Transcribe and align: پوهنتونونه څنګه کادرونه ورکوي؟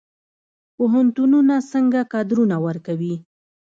پوهنتونونه 0.75 1.55
څنګه 1.71 1.99
کادرونه 2.13 2.55
ورکوي؟ 2.65 3.15